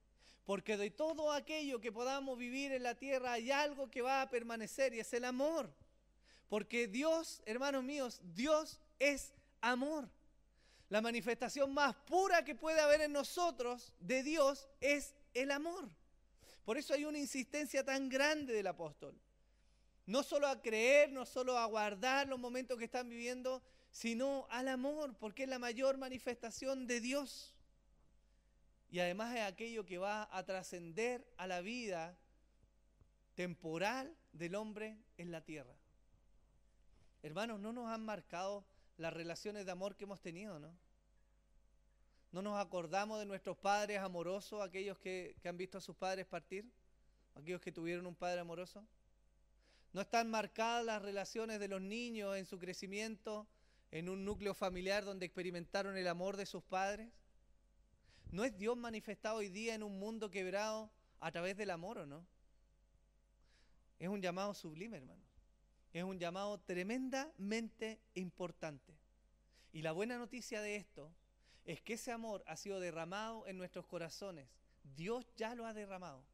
[0.44, 4.30] Porque de todo aquello que podamos vivir en la tierra hay algo que va a
[4.30, 5.72] permanecer y es el amor.
[6.48, 10.08] Porque Dios, hermanos míos, Dios es amor.
[10.88, 15.88] La manifestación más pura que puede haber en nosotros de Dios es el amor.
[16.64, 19.18] Por eso hay una insistencia tan grande del apóstol.
[20.06, 23.62] No solo a creer, no solo a guardar los momentos que están viviendo,
[23.92, 27.54] sino al amor, porque es la mayor manifestación de Dios
[28.92, 32.14] y además es aquello que va a trascender a la vida
[33.34, 35.74] temporal del hombre en la tierra.
[37.22, 38.66] Hermanos, no nos han marcado
[38.98, 40.76] las relaciones de amor que hemos tenido, ¿no?
[42.32, 46.26] No nos acordamos de nuestros padres amorosos, aquellos que, que han visto a sus padres
[46.26, 46.70] partir,
[47.34, 48.86] aquellos que tuvieron un padre amoroso.
[49.94, 53.46] No están marcadas las relaciones de los niños en su crecimiento
[53.92, 57.12] en un núcleo familiar donde experimentaron el amor de sus padres.
[58.30, 60.90] ¿No es Dios manifestado hoy día en un mundo quebrado
[61.20, 62.26] a través del amor o no?
[63.98, 65.22] Es un llamado sublime, hermano.
[65.92, 68.94] Es un llamado tremendamente importante.
[69.74, 71.12] Y la buena noticia de esto
[71.66, 74.48] es que ese amor ha sido derramado en nuestros corazones.
[74.96, 76.24] Dios ya lo ha derramado.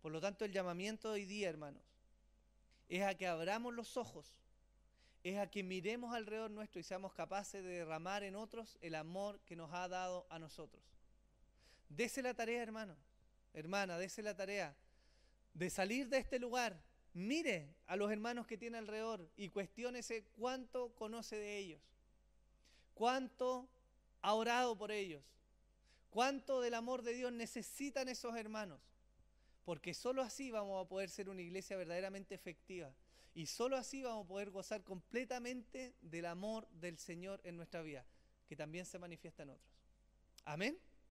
[0.00, 1.82] Por lo tanto, el llamamiento de hoy día, hermanos,
[2.88, 4.34] es a que abramos los ojos
[5.28, 9.40] es a que miremos alrededor nuestro y seamos capaces de derramar en otros el amor
[9.40, 10.82] que nos ha dado a nosotros.
[11.88, 12.96] Dese la tarea, hermano,
[13.54, 14.76] hermana, dese la tarea
[15.54, 16.80] de salir de este lugar.
[17.14, 21.80] Mire a los hermanos que tiene alrededor y cuestiónese cuánto conoce de ellos,
[22.94, 23.68] cuánto
[24.22, 25.22] ha orado por ellos,
[26.10, 28.80] cuánto del amor de Dios necesitan esos hermanos,
[29.64, 32.92] porque sólo así vamos a poder ser una iglesia verdaderamente efectiva
[33.38, 38.04] y solo así vamos a poder gozar completamente del amor del Señor en nuestra vida,
[38.48, 39.70] que también se manifiesta en otros.
[40.44, 40.76] Amén.